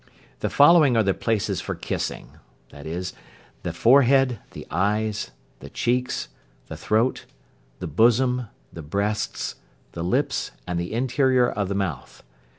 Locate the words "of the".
11.47-11.75